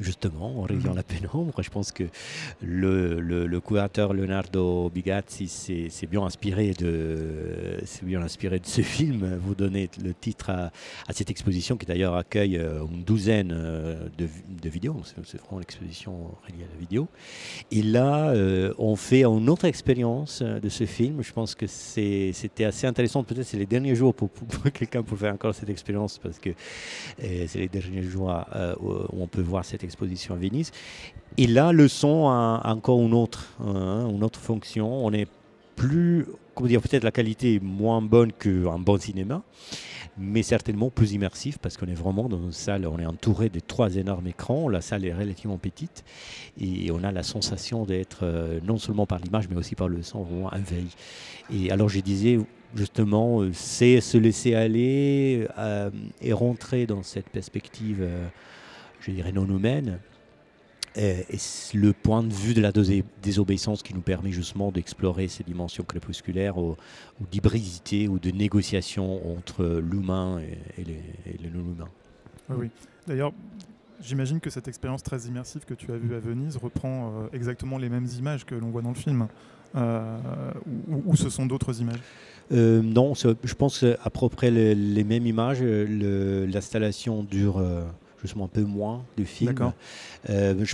[0.00, 0.96] justement, en riant mhm.
[0.96, 1.62] la pénombre.
[1.62, 2.04] Je pense que
[2.62, 9.38] le, le, le curateur Leonardo Bigazzi s'est bien inspiré de bien inspiré de ce film.
[9.42, 10.70] Vous donnez le titre à,
[11.08, 14.28] à cette exposition qui d'ailleurs accueille euh, une douzaine euh, de,
[14.62, 15.00] de vidéos.
[15.24, 16.12] C'est vraiment l'exposition
[16.46, 17.08] reliée à la vidéo.
[17.70, 21.22] Et là, euh, on fait une autre expérience de ce film.
[21.22, 23.24] Je pense que c'était assez intéressant.
[23.24, 24.30] Peut-être c'est les derniers jours pour,
[24.72, 26.50] quelqu'un pour faire encore cette expérience parce que
[27.18, 28.32] c'est les derniers jours
[28.80, 30.70] où on peut voir cette exposition à Venise.
[31.38, 35.04] Et là, le son a encore une autre, hein, une autre fonction.
[35.04, 35.28] On est
[35.76, 39.42] plus, comment dire, peut-être la qualité est moins bonne qu'un bon cinéma,
[40.18, 43.60] mais certainement plus immersif parce qu'on est vraiment dans une salle, on est entouré de
[43.60, 46.04] trois énormes écrans, la salle est relativement petite
[46.58, 50.02] et on a la sensation d'être euh, non seulement par l'image mais aussi par le
[50.02, 50.88] son vraiment envahi.
[51.52, 52.38] Et alors je disais
[52.74, 55.90] justement, euh, c'est se laisser aller euh,
[56.22, 58.08] et rentrer dans cette perspective
[59.06, 59.98] je dirais, non humaine.
[60.96, 61.26] Et,
[61.74, 62.72] le point de vue de la
[63.22, 66.76] désobéissance qui nous permet justement d'explorer ces dimensions crépusculaires ou,
[67.30, 70.40] d'hybridité ou de négociation entre l'humain
[70.78, 71.88] et, le non-humain.
[72.48, 72.70] Oui,
[73.06, 73.32] D'ailleurs,
[74.02, 77.78] j'imagine que cette expérience très immersive que tu as vue à Venise reprend euh, exactement
[77.78, 79.28] les mêmes images que l'on voit dans le film.
[79.76, 80.18] Euh,
[81.06, 82.00] ou, ce sont d'autres images?
[82.52, 85.62] Euh, non, je pense à peu près les, mêmes images.
[85.62, 87.60] L'installation dure
[88.22, 89.72] justement un peu moins du film.
[90.30, 90.64] Euh,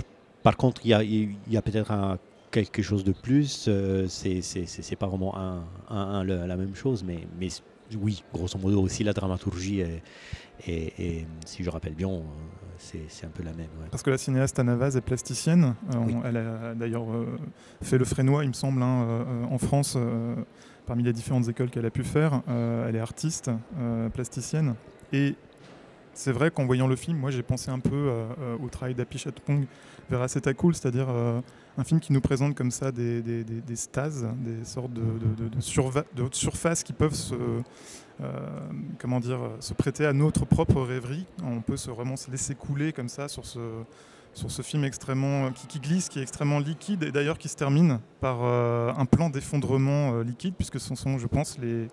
[0.41, 2.17] par contre, il y a, y a peut-être
[2.51, 3.65] quelque chose de plus.
[3.67, 7.47] Euh, c'est pas vraiment un, un, la même chose, mais, mais
[7.99, 9.81] oui, grosso modo aussi la dramaturgie
[10.67, 12.21] est, si je rappelle bien, euh,
[12.77, 13.67] c'est un peu la même.
[13.91, 15.75] Parce que la cinéaste Anna Vaz est plasticienne.
[16.25, 17.05] Elle a d'ailleurs
[17.81, 19.97] fait le frénois, il me semble, hein, en France,
[20.85, 22.41] parmi les différentes écoles qu'elle a pu faire.
[22.47, 23.51] elle est artiste,
[24.13, 24.75] plasticienne.
[25.13, 25.35] Et
[26.13, 28.93] c'est vrai qu'en voyant le film, moi j'ai pensé un peu euh, euh, au travail
[28.93, 29.65] d'Api Chatpong
[30.09, 31.41] vers Cool, c'est-à-dire euh,
[31.77, 36.83] un film qui nous présente comme ça des, des, stases, des sortes de, de, surfaces
[36.83, 37.33] qui peuvent se,
[38.99, 41.25] comment dire, se prêter à notre propre rêverie.
[41.43, 43.59] On peut se, vraiment se laisser couler comme ça sur ce,
[44.33, 47.55] sur ce film extrêmement qui, qui, glisse, qui est extrêmement liquide et d'ailleurs qui se
[47.55, 51.87] termine par un plan d'effondrement liquide puisque ce sont, je pense, les,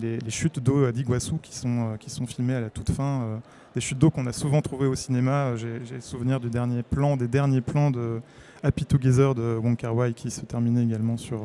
[0.00, 3.40] les, chutes d'eau à d'Iguassou qui sont, qui sont filmées à la toute fin.
[3.74, 5.56] des chutes d'eau qu'on a souvent trouvées au cinéma.
[5.56, 8.20] J'ai le souvenir du dernier plan, des derniers plans de
[8.62, 11.42] Happy Together de Wong Kar Wai qui se terminait également sur,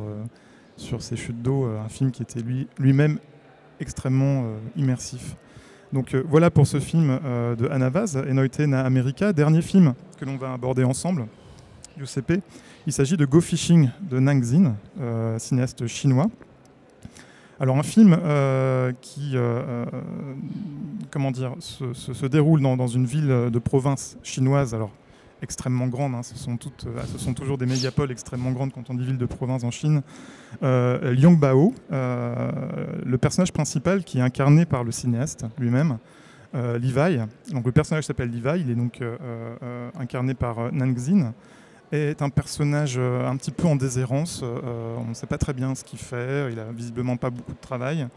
[0.77, 3.19] sur ces chutes d'eau, un film qui était lui, lui-même
[3.79, 5.35] extrêmement immersif.
[5.93, 9.93] Donc euh, voilà pour ce film euh, de Anna Vaz, Enoite na America, dernier film
[10.17, 11.27] que l'on va aborder ensemble,
[11.97, 12.41] Giuseppe.
[12.87, 16.27] Il s'agit de Go Fishing de Nang Xin, euh, cinéaste chinois.
[17.61, 18.17] Alors un film
[19.01, 19.35] qui
[21.11, 24.73] comment dire, se, déroule dans, une ville de province chinoise.
[24.73, 24.91] Alors
[25.41, 26.15] extrêmement grandes.
[26.15, 26.23] Hein.
[26.23, 29.17] Ce, sont toutes, euh, ce sont toujours des mégapoles extrêmement grandes quand on dit ville
[29.17, 30.01] de province en Chine.
[30.63, 31.15] Euh,
[31.91, 32.51] euh,
[33.05, 35.97] le personnage principal qui est incarné par le cinéaste lui-même,
[36.53, 37.19] euh, Levi.
[37.51, 39.01] Donc le personnage s'appelle Levi, il est donc
[39.99, 41.33] incarné par Nang Xin
[41.91, 44.43] est un personnage un petit peu en déshérence.
[44.43, 46.51] on ne sait pas très bien ce qu'il fait.
[46.51, 48.07] Il a visiblement pas beaucoup de travail.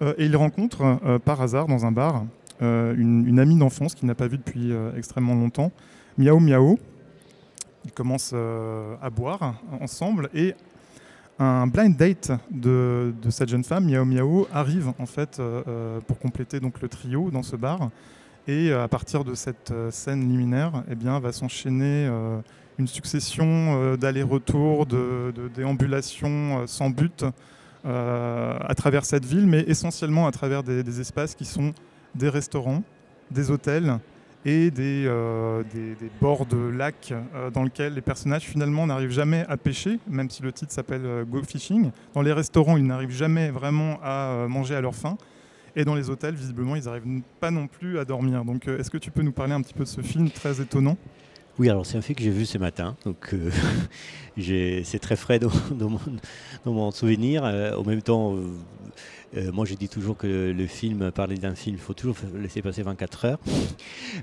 [0.00, 2.24] et il rencontre par hasard dans un bar
[2.60, 5.72] une, amie d'enfance qu'il n'a pas vue depuis extrêmement longtemps,
[6.16, 6.78] Miao Miao.
[7.88, 10.54] Ils commencent euh, à boire ensemble et
[11.38, 16.18] un blind date de, cette jeune femme, Miao Miao, arrive en fait euh, euh, pour
[16.18, 17.90] compléter donc le trio dans ce bar.
[18.46, 22.10] Et à partir de cette scène liminaire, eh bien, va s'enchaîner
[22.78, 27.24] une succession d'allers-retours, de, déambulations sans but
[27.84, 31.72] à travers cette ville, mais essentiellement à travers des espaces qui sont
[32.14, 32.82] des restaurants,
[33.30, 33.98] des hôtels,
[34.44, 39.56] et euh, des, bords de lacs euh, dans lesquels les personnages finalement n'arrivent jamais à
[39.56, 41.90] pêcher, même si le titre s'appelle euh, Go Fishing.
[42.14, 45.16] Dans les restaurants, ils n'arrivent jamais vraiment à manger à leur faim.
[45.76, 48.44] Et dans les hôtels, visiblement, ils n'arrivent pas non plus à dormir.
[48.44, 50.96] Donc, est-ce que tu peux nous parler un petit peu de ce film très étonnant?
[51.58, 53.34] Oui, alors c'est un film que j'ai vu ce matin, donc
[54.38, 55.50] c'est très frais dans,
[56.66, 57.44] mon, souvenir.
[57.44, 58.36] en même temps,
[59.36, 62.62] euh, moi, je dis toujours que le film, parler d'un film, il faut toujours laisser
[62.62, 63.38] passer 24 heures.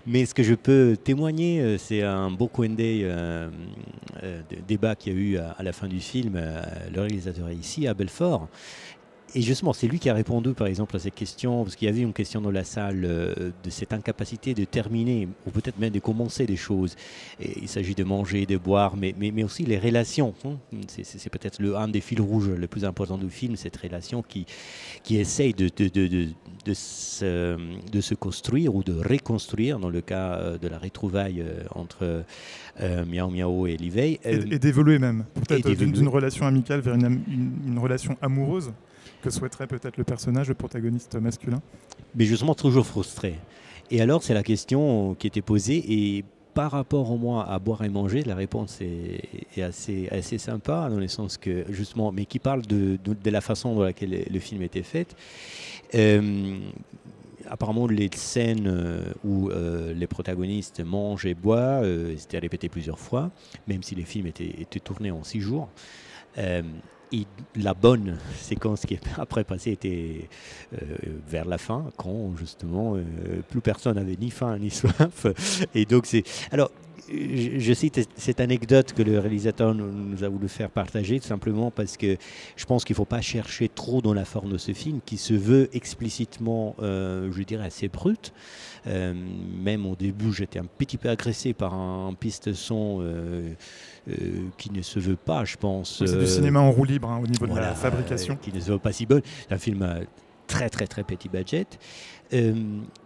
[0.07, 3.49] Mais ce que je peux témoigner, euh, c'est un beau coin euh,
[4.67, 6.41] débat qu'il y a eu à, la fin du film.
[6.93, 8.47] le réalisateur est ici, à Belfort.
[9.37, 11.91] Et justement, c'est lui qui a répondu, par exemple, à cette question, parce qu'il y
[11.91, 15.91] avait une question dans la salle euh, de cette incapacité de terminer, ou peut-être même
[15.91, 16.95] de commencer des choses.
[17.41, 20.33] Et il s'agit de manger, de boire, mais, mais, mais aussi les relations.
[20.45, 20.55] Hein.
[20.87, 24.45] C'est peut-être un des fils rouges le plus important du film, cette relation qui,
[25.03, 26.27] qui essaye de, de, de,
[26.63, 27.57] de, se,
[27.91, 32.23] de se construire ou de reconstruire, dans le cas euh, de la retrouvaille euh, entre
[33.05, 34.17] Miao Miao et Livei.
[34.23, 37.21] et, d'évoluer même, peut-être d'une relation amicale vers une,
[37.67, 38.71] une relation amoureuse
[39.25, 41.61] que souhaiterait peut-être le personnage, le protagoniste masculin?
[42.15, 43.35] Mais justement, toujours frustré.
[43.89, 45.83] Et alors, c'est la question qui était posée.
[45.87, 50.87] Et par rapport au moins à boire et manger, la réponse est, assez, assez sympa,
[50.89, 54.39] dans le sens que, justement, mais qui parle de, de, la façon dans laquelle le
[54.39, 55.15] film était fait.
[55.95, 56.59] Euh,
[57.49, 62.99] apparemment, les scènes euh, où euh, les protagonistes mangent et boivent, euh, c'était répété plusieurs
[62.99, 63.31] fois,
[63.67, 65.67] même si les films étaient, étaient tournés en six jours
[67.55, 70.27] la bonne séquence qui est après passée était
[70.73, 70.85] euh,
[71.27, 73.03] vers la fin, quand justement euh,
[73.49, 75.27] plus personne n'avait ni faim ni soif.
[75.75, 76.23] Et donc c'est.
[76.51, 76.71] Alors,
[77.07, 81.97] je cite cette anecdote que le réalisateur nous a voulu faire partager, tout simplement parce
[81.97, 82.17] que
[82.55, 85.17] je pense qu'il ne faut pas chercher trop dans la forme de ce film, qui
[85.17, 88.33] se veut explicitement, euh, je dirais, assez brut.
[88.87, 93.03] même au début, j'étais un petit peu agressé par un, piste son
[94.57, 96.03] qui ne se veut pas, je pense.
[96.05, 98.35] c'est du euh, cinéma en roue libre hein, au niveau de la fabrication.
[98.35, 99.21] Euh, qui ne se veut pas si bon.
[99.47, 100.05] C'est un film
[100.47, 101.65] très très très petit budget.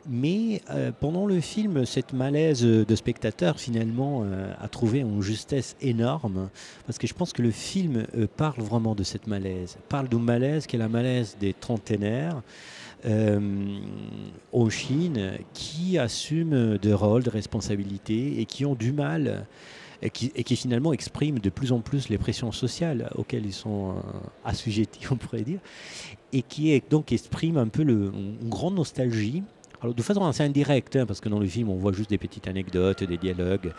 [0.10, 0.62] mais
[1.00, 4.26] pendant le film, cette malaise de spectateur finalement
[4.60, 6.50] a trouvé une justesse énorme
[6.86, 10.68] parce que je pense que le film parle vraiment de cette malaise, parle d'un malaise
[10.68, 12.42] qui est la malaise des trentenaires.
[13.06, 19.46] en Chine qui assument des rôles de responsabilité et qui ont du mal
[20.02, 23.94] et qui, finalement expriment de plus en plus les pressions sociales auxquelles ils sont euh,
[24.46, 25.60] assujettis, on pourrait dire,
[26.32, 29.44] et qui donc exprime un peu une grande nostalgie
[29.82, 32.18] alors de façon assez indirecte, hein, parce que dans le film on voit juste des
[32.18, 33.72] petites anecdotes, des dialogues,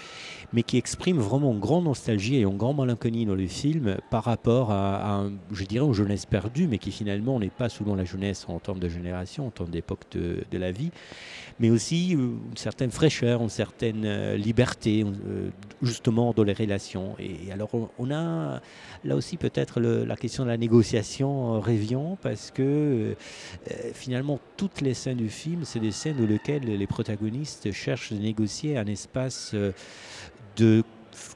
[0.52, 4.24] mais qui expriment vraiment une grande nostalgie et une grande malinconie dans le film par
[4.24, 8.46] rapport à, je dirais, une jeunesse perdue, mais qui finalement n'est pas souvent la jeunesse
[8.48, 10.90] en termes de génération, en termes d'époque de, la vie,
[11.58, 17.14] mais aussi euh, une certaine fraîcheur, une certaine euh, liberté, euh, justement dans les relations.
[17.18, 18.60] Et alors on a
[19.04, 23.14] là aussi peut-être la question de la négociation revient, parce que
[23.94, 28.16] finalement toutes les scènes du film, c'est des scènes dans lesquelles les protagonistes cherchent à
[28.16, 29.54] négocier un espace
[30.56, 30.84] de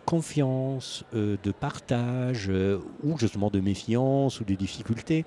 [0.05, 2.51] confiance, de partage,
[3.03, 5.25] ou justement de méfiance ou de difficulté.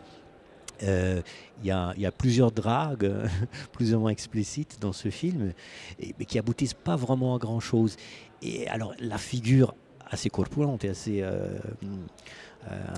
[0.82, 1.24] Il
[1.64, 3.12] y, a plusieurs dragues,
[3.72, 5.54] plus ou moins explicites dans ce film,
[6.00, 7.98] mais qui aboutissent pas vraiment à grand chose.
[8.42, 9.74] Et alors, la figure
[10.10, 11.58] assez corpulente et assez euh,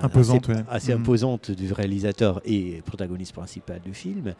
[0.01, 0.97] imposante, assez, mm.
[0.97, 4.33] imposante du réalisateur et protagoniste principal du film,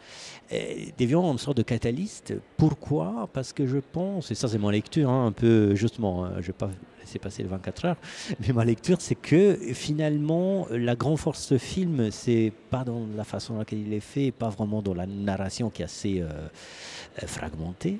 [0.98, 2.34] devient une sorte de catalyste.
[2.56, 3.28] Pourquoi?
[3.32, 6.40] Parce que je pense, et ça c'est ma lecture, hein, un peu justement, hein, je
[6.40, 7.96] ne vais pas laisser passer les 24 heures,
[8.40, 13.06] mais ma lecture c'est que finalement la grande force de ce film, c'est pas dans
[13.16, 16.20] la façon dans laquelle il est fait, pas vraiment dans la narration qui est assez
[16.20, 17.98] euh, fragmentée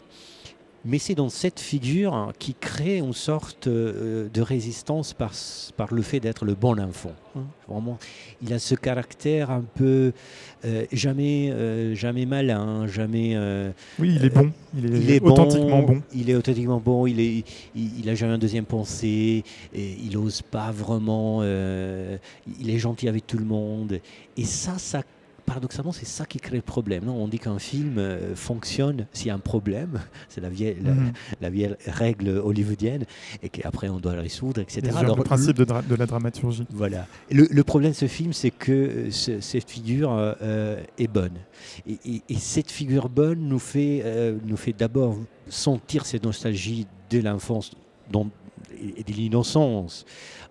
[0.85, 5.33] mais c'est dans cette figure hein, qui crée une sorte euh, de résistance par,
[5.77, 7.13] par le fait d'être le bon enfant.
[7.37, 7.43] Hein.
[7.69, 7.99] Vraiment,
[8.43, 10.13] il a ce caractère un peu
[10.65, 13.37] euh, jamais, euh, jamais malin, jamais.
[13.99, 14.51] oui, il est bon.
[14.75, 17.07] Il est, authentiquement bon, Il est authentiquement bon.
[17.07, 19.45] Il est, il, a jamais un deuxième pensée.
[19.75, 21.43] Et il n'ose pas vraiment.
[21.43, 24.01] il est gentil avec tout le monde.
[24.37, 25.03] Et ça, ça
[25.51, 27.05] paradoxalement, c'est ça qui crée le problème.
[27.07, 27.21] Non?
[27.21, 30.93] On dit qu'un film euh, fonctionne s'il y a un problème, c'est la vieille, la,
[30.93, 31.53] mhm.
[31.53, 33.05] vieille règle hollywoodienne,
[33.43, 34.83] et qu'après on doit la résoudre, etc.
[34.97, 36.67] Alors, le principe de, de, la dramaturgie.
[36.71, 37.09] Voilà.
[37.33, 41.39] Le, problème de ce film, c'est que euh, cette figure euh, est bonne.
[41.89, 44.05] Et, cette figure bonne nous fait,
[44.45, 47.73] nous fait d'abord sentir cette nostalgie de l'enfance
[48.97, 50.05] et de l'innocence.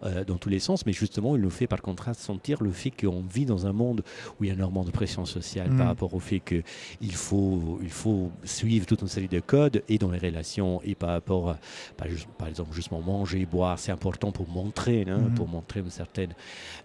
[0.04, 2.90] Euh, dans tous les sens, mais justement, il nous fait par contraste sentir le fait
[2.90, 4.02] qu'on vit dans un monde
[4.40, 5.90] où il y a énormément de pression sociale par mm.
[5.90, 10.10] rapport au fait qu'il faut, il faut suivre toute une série de codes et dans
[10.10, 11.58] les relations et par rapport, à,
[11.98, 15.34] par, exemple, justement manger, boire, c'est important pour montrer, hein, mm.
[15.34, 16.34] pour montrer une certaine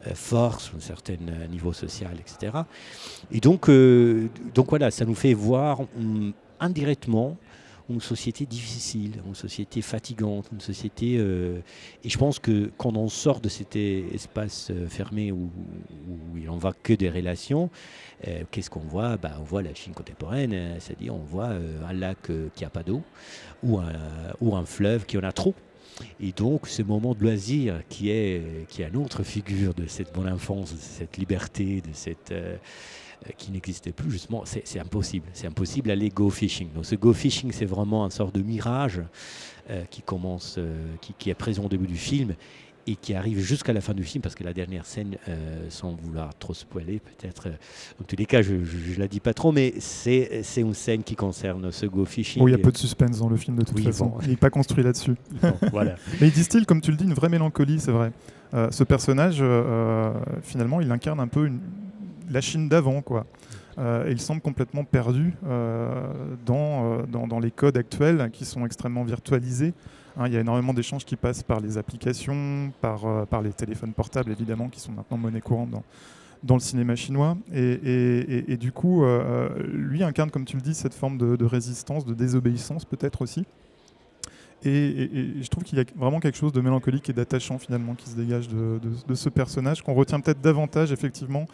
[0.08, 2.62] euh, force, un certain euh, niveau social, etc.
[3.30, 3.70] Et donc,
[4.54, 7.36] donc voilà, ça nous fait voir hum, indirectement
[7.90, 11.16] une société difficile, une société fatigante, une société.
[11.18, 11.60] Euh,
[12.02, 15.50] et je pense que quand on sort de cet espace euh, fermé où,
[16.36, 17.70] il n'en va que des relations,
[18.26, 19.16] euh, qu'est-ce qu'on voit?
[19.16, 21.50] Bah, On voit la Chine contemporaine, c'est-à-dire on voit
[21.88, 22.18] un lac
[22.54, 23.02] qui n'a pas d'eau
[23.62, 25.54] ou un, fleuve qui en a trop.
[26.20, 30.12] Et donc, ce moment de loisir qui est, qui est une autre figure de cette
[30.12, 32.34] bonne enfance, de cette liberté, de cette,
[33.36, 35.26] qui n'existait plus, justement, c'est impossible.
[35.32, 36.68] C'est impossible d'aller go fishing.
[36.74, 39.02] Donc ce go fishing, c'est vraiment un sort de mirage
[39.70, 42.34] euh, qui commence, euh, qui, est présent au début du film
[42.86, 45.16] et qui arrive jusqu'à la fin du film, parce que la dernière scène,
[45.70, 47.48] sans vouloir trop spoiler, peut-être,
[47.98, 51.16] en tous les cas, je ne la dis pas trop, mais c'est une scène qui
[51.16, 52.42] concerne ce go fishing.
[52.42, 54.12] Oui, il y a peu de suspense dans le film de toute façon.
[54.24, 55.14] Il n'est pas construit là-dessus.
[55.72, 55.94] voilà.
[56.20, 58.12] mais il distille, comme tu le dis, une vraie mélancolie, c'est vrai.
[58.52, 59.42] ce personnage,
[60.42, 61.60] finalement, il incarne un peu une,
[62.30, 63.26] la Chine d'avant, quoi.
[63.78, 66.12] Euh, il semble complètement perdu euh,
[66.48, 69.74] euh, dans, dans, les codes actuels qui sont extrêmement virtualisés.
[70.16, 73.92] Hein, il y a énormément d'échanges qui passent par les applications, par, par les téléphones
[73.92, 75.82] portables évidemment, qui sont maintenant monnaie courante dans,
[76.44, 77.36] dans le cinéma chinois.
[77.52, 79.04] Et, et, du coup,
[79.72, 83.44] lui incarne, comme tu le dis, cette forme de, résistance, de désobéissance peut-être aussi.
[84.64, 88.08] Et, je trouve qu'il y a vraiment quelque chose de mélancolique et d'attachant finalement qui
[88.08, 91.46] se dégage de, de ce personnage, qu'on retient peut-être davantage effectivement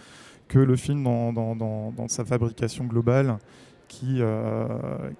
[0.50, 3.38] que le film dans, dans, dans, sa fabrication globale
[3.86, 4.66] qui, euh,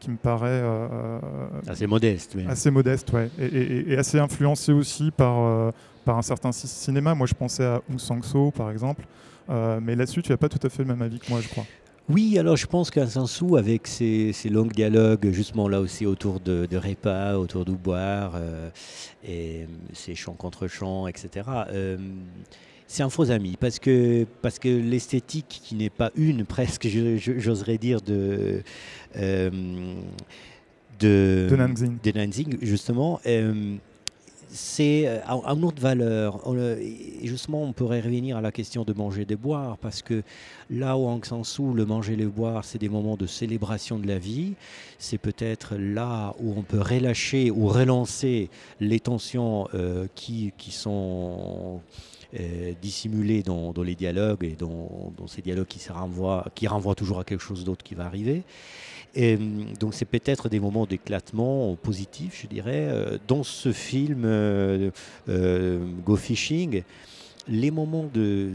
[0.00, 1.20] qui me paraît euh,
[1.68, 2.36] assez modeste.
[2.48, 3.30] Assez modeste, ouais.
[3.38, 5.70] Et, assez influencé aussi par, euh,
[6.04, 7.14] par un certain cinéma.
[7.14, 9.04] Moi, je pensais à Aung Sang-soo, par exemple.
[9.48, 11.66] mais là-dessus, tu n'as pas tout à fait le même avis que moi, je crois.
[12.08, 16.66] Oui, alors je pense qu'un Sansou, avec ses, longs dialogues, justement là aussi autour de,
[16.66, 18.32] de repas, autour du boire,
[19.24, 21.44] et ses chants contre chants, etc.,
[22.90, 27.78] c'est un faux ami parce que, parce que l'esthétique qui n'est pas une presque, j'oserais
[27.78, 28.64] dire, de,
[29.16, 29.50] euh,
[30.98, 32.58] de, de, Nanzing.
[32.60, 33.76] justement, euh,
[34.48, 36.40] c'est à euh, une autre valeur.
[36.80, 40.24] Et justement, on pourrait revenir à la question de manger et de boire, parce que
[40.68, 44.00] là où Aung San Suu, le manger et le boire, c'est des moments de célébration
[44.00, 44.54] de la vie.
[44.98, 48.50] C'est peut-être là où on peut relâcher ou relancer
[48.80, 49.68] les tensions
[50.16, 51.80] qui, qui sont
[52.38, 57.18] euh, dissimulé dans, les dialogues et dans, ces dialogues qui, se renvoient, qui renvoient toujours
[57.18, 58.44] à quelque chose d'autre qui va arriver.
[59.16, 62.86] Et, hum, donc c'est peut-être des moments d'éclatement positifs, je dirais.
[62.88, 64.90] Euh, dans ce film euh,
[66.04, 66.84] Go Fishing,
[67.48, 68.50] les moments de,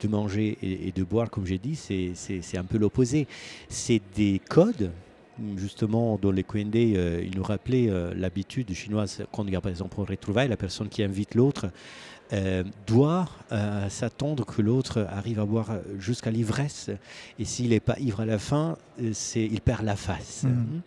[0.00, 3.26] de, manger et, de boire, comme j'ai dit, c'est un peu l'opposé.
[3.68, 4.90] C'est des codes
[5.56, 9.98] justement, dans les Kwende, il nous rappelait l'habitude chinoise, quand il y a par exemple
[10.00, 11.70] un retrouvaille, la personne qui invite l'autre
[12.32, 16.90] euh, doit euh, s'attendre que l'autre arrive à boire jusqu'à l'ivresse.
[17.38, 20.44] Et s'il n'est pas ivre à la fin, euh, c'est, il perd la face.
[20.44, 20.80] Mhm.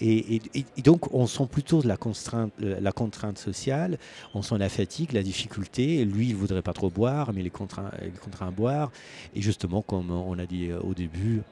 [0.00, 3.96] Et, et- et donc, on sent plutôt la contrainte, la contrainte sociale,
[4.34, 6.04] on sent la fatigue, la difficulté.
[6.04, 8.90] Lui, il voudrait pas trop boire, mais il est contraint, il est contraint à boire.
[9.34, 11.42] Et justement, comme on a dit au début,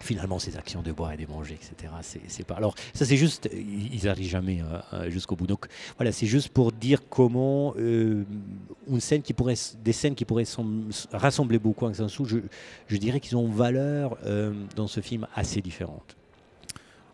[0.00, 1.92] finalement, ces actions de boire et de manger, etc.,
[2.44, 2.54] pas.
[2.54, 5.46] Alors, ça, c'est juste, ils ils arrivent jamais euh, euh, jusqu'au bout.
[5.46, 8.24] Donc, voilà, c'est juste pour dire comment euh,
[8.88, 11.90] une scène qui pourrait, des scènes qui pourraient sem- rassembler beaucoup en
[12.24, 12.38] je,
[12.86, 14.16] je dirais qu'ils ont une valeur
[14.76, 16.16] dans ce film assez différente.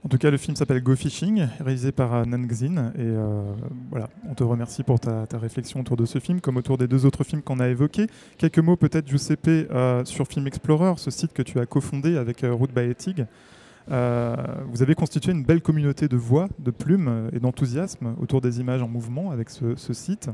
[0.05, 2.77] En tout cas, le film s'appelle Go Fishing, réalisé par euh, Nan Xin.
[2.77, 3.43] Et euh,
[3.89, 7.07] voilà, on te remercie pour ta, réflexion autour de ce film, comme autour des deux
[7.07, 8.09] autres films qu'on a évoqués.
[8.37, 12.45] Quelques mots peut-être, Giuseppe, euh, sur Film Explorer, ce site que tu as cofondé avec
[12.45, 13.25] euh, Route by Etig.
[13.91, 14.37] Euh,
[14.71, 18.83] vous avez constitué une belle communauté de voix, de plumes et d'enthousiasme autour des images
[18.83, 20.31] en mouvement avec ce, site.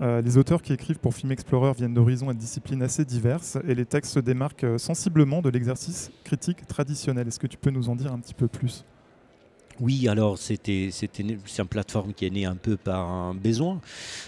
[0.00, 3.74] Les auteurs qui écrivent pour Film Explorer viennent d'horizons et de disciplines assez diverses et
[3.74, 7.26] les textes se démarquent sensiblement de l'exercice critique traditionnel.
[7.26, 8.84] Est-ce que tu peux nous en dire un petit peu plus?
[9.80, 11.38] Oui, alors c'était une
[11.70, 13.80] plateforme qui est née un peu par un besoin,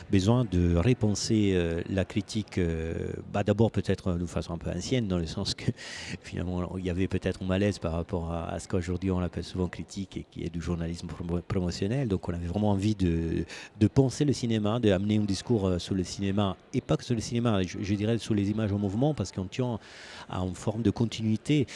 [0.09, 2.59] besoin de repenser euh, la critique.
[2.59, 2.95] euh,
[3.33, 5.65] bah, D'abord peut-être de façon un peu ancienne, dans le sens que
[6.23, 9.67] finalement il y avait peut-être un malaise par rapport à, ce qu'aujourd'hui on appelle souvent
[9.67, 12.07] critique et qui est du journalisme promo- promotionnel.
[12.07, 13.45] Donc on avait vraiment envie de,
[13.81, 17.17] de penser le cinéma, d'amener un discours euh, sur le cinéma et pas que sur
[17.17, 19.81] le cinéma, je, dirais sur les images en mouvement, parce qu'on tient
[20.29, 21.67] à une forme de continuité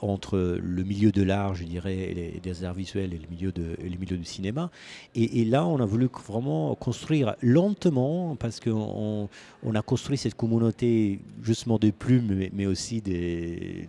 [0.00, 2.09] entre le milieu de l'art, je dirais,
[2.42, 4.70] des arts visuels et le milieu, du cinéma.
[5.14, 9.28] Et, là, on a voulu vraiment construire lentement, parce qu'on
[9.62, 13.88] on a construit cette communauté justement de plumes, mais, aussi des,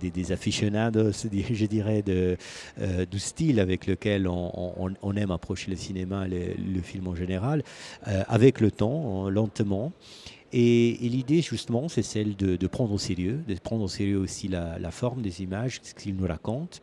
[0.00, 1.12] des, des aficionados,
[1.50, 2.36] je dirais, de,
[2.80, 7.62] euh, du style avec lequel on, aime approcher le cinéma, le, le film en général,
[8.06, 9.92] euh, avec le temps, lentement.
[10.52, 14.90] Et, l'idée, justement, c'est celle de, prendre au sérieux, de prendre au sérieux aussi la
[14.90, 16.78] forme des images, ce qu'ils nous racontent.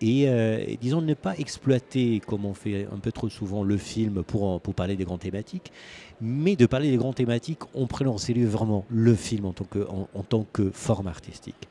[0.00, 4.22] Et, euh, disons, ne pas exploiter, comme on fait un peu trop souvent, le film
[4.22, 5.72] pour, pour parler des grandes thématiques,
[6.20, 9.64] mais de parler des grandes thématiques en prenant au sérieux vraiment le film en tant
[9.64, 11.68] que, en, en tant que forme artistique.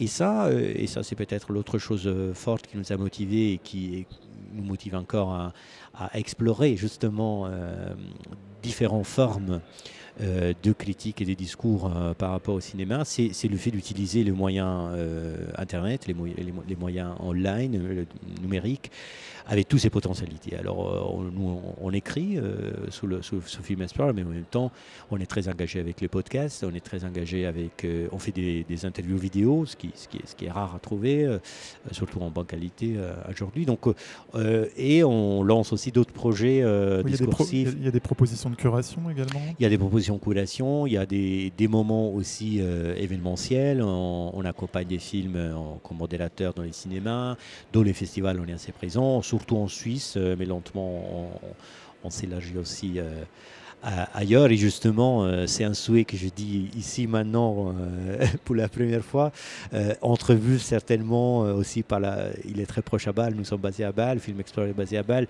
[0.00, 3.52] Et ça, euh, et ça c'est peut-être l'autre chose euh, forte qui nous a motivés
[3.52, 4.06] et qui
[4.52, 5.52] nous motive encore à,
[6.14, 7.94] explorer justement euh,
[8.62, 9.60] différentes formes
[10.20, 14.30] de critique et de discours euh, par rapport au cinéma, c'est le fait d'utiliser les
[14.30, 18.90] moyens euh, Internet, les, les mo- les moyens online, euh, le numérique,
[19.46, 20.56] avec toutes ses potentialités.
[20.56, 24.22] Alors, euh, on, nous, on, on écrit euh, sous, le, sous, sous Film Explorer, mais
[24.22, 24.70] en même temps,
[25.10, 27.84] on est très engagé avec les podcasts, on est très engagé avec...
[27.84, 30.50] euh, on fait des, des interviews vidéo, ce qui, ce, qui est, ce qui est
[30.50, 31.38] rare à trouver,
[31.90, 32.96] surtout en bonne qualité
[33.30, 33.66] aujourd'hui.
[33.66, 33.80] Donc,
[34.76, 37.74] et on lance aussi d'autres projets Oui, il, y a des pro- discursifs.
[37.78, 40.86] il y a des propositions de curation également Il y a des propositions de collation,
[40.86, 42.60] il y a des, des moments aussi
[42.96, 43.82] événementiels.
[43.82, 47.36] On, on accompagne des films en, comme modérateur dans les cinémas,
[47.72, 51.28] dans les festivals, on est assez présent, surtout en Suisse, euh, mais lentement on,
[52.04, 53.24] on s'élargit aussi euh,
[54.14, 54.50] ailleurs.
[54.50, 59.04] Et justement, euh, c'est un souhait que je dis ici maintenant euh, pour la première
[59.04, 59.32] fois.
[59.72, 62.28] Euh, entrevu certainement aussi par la.
[62.44, 64.96] Il est très proche à Bâle, nous sommes basés à Bâle, Film Explorer est basé
[64.96, 65.26] à Bâle.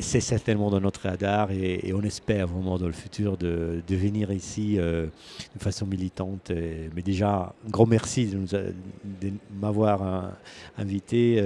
[0.00, 4.76] C'est certainement dans notre radar et, on espère vraiment dans le futur de, venir ici
[4.76, 5.10] de
[5.58, 6.50] façon militante.
[6.94, 8.38] Mais déjà, un grand merci de,
[9.20, 10.32] de m'avoir
[10.76, 11.42] invité,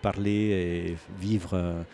[0.00, 0.30] parler
[0.90, 1.84] et vivre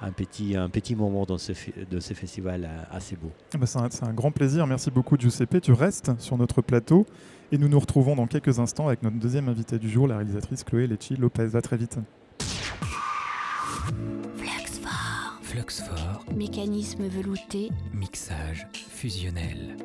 [0.00, 1.52] un, petit, un petit moment dans ce,
[1.90, 3.30] de ce festival euh, assez beau.
[3.54, 4.66] Ah bah, c'est un, c'est un grand plaisir.
[4.66, 5.60] Merci beaucoup, Giuseppe.
[5.60, 7.06] Tu restes sur notre plateau
[7.52, 10.64] et nous nous retrouvons dans quelques instants avec notre deuxième invité du jour, la réalisatrice
[10.64, 11.54] Chloé Lecci Lopez.
[11.54, 11.98] À très vite.
[14.36, 19.76] Fluxfort, Fluxfort, mécanisme velouté, mixage fusionnel.